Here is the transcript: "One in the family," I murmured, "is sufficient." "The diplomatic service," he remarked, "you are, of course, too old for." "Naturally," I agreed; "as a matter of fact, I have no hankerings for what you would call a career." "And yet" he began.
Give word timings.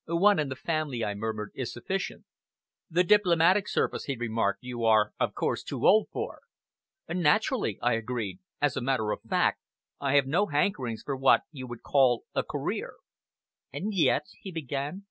"One 0.07 0.39
in 0.39 0.49
the 0.49 0.55
family," 0.55 1.05
I 1.05 1.13
murmured, 1.13 1.51
"is 1.53 1.71
sufficient." 1.71 2.25
"The 2.89 3.03
diplomatic 3.03 3.67
service," 3.67 4.05
he 4.05 4.15
remarked, 4.17 4.63
"you 4.63 4.83
are, 4.83 5.13
of 5.19 5.35
course, 5.35 5.61
too 5.63 5.85
old 5.85 6.07
for." 6.11 6.39
"Naturally," 7.07 7.77
I 7.83 7.93
agreed; 7.93 8.39
"as 8.59 8.75
a 8.75 8.81
matter 8.81 9.11
of 9.11 9.21
fact, 9.21 9.61
I 9.99 10.15
have 10.15 10.25
no 10.25 10.47
hankerings 10.47 11.03
for 11.05 11.15
what 11.15 11.43
you 11.51 11.67
would 11.67 11.83
call 11.83 12.23
a 12.33 12.41
career." 12.43 12.95
"And 13.71 13.93
yet" 13.93 14.23
he 14.41 14.51
began. 14.51 14.99